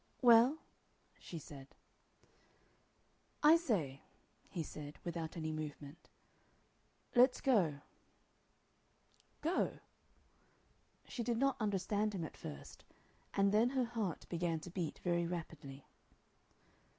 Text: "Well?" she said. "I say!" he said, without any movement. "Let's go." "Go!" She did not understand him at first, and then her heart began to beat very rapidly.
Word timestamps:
"Well?" 0.23 0.57
she 1.19 1.37
said. 1.37 1.67
"I 3.43 3.55
say!" 3.55 4.01
he 4.49 4.63
said, 4.63 4.97
without 5.03 5.37
any 5.37 5.51
movement. 5.51 6.09
"Let's 7.13 7.39
go." 7.39 7.81
"Go!" 9.41 9.77
She 11.07 11.21
did 11.21 11.37
not 11.37 11.55
understand 11.59 12.15
him 12.15 12.23
at 12.23 12.35
first, 12.35 12.83
and 13.35 13.51
then 13.51 13.69
her 13.69 13.85
heart 13.85 14.25
began 14.27 14.59
to 14.61 14.71
beat 14.71 14.97
very 15.03 15.27
rapidly. 15.27 15.85